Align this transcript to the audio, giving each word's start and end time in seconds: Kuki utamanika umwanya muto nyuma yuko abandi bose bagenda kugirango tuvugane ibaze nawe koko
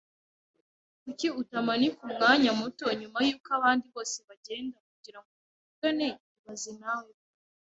Kuki 1.03 1.27
utamanika 1.41 1.99
umwanya 2.07 2.49
muto 2.59 2.85
nyuma 2.99 3.17
yuko 3.27 3.49
abandi 3.57 3.85
bose 3.95 4.17
bagenda 4.27 4.77
kugirango 4.89 5.31
tuvugane 5.37 6.07
ibaze 6.37 6.71
nawe 6.81 7.07
koko 7.17 7.29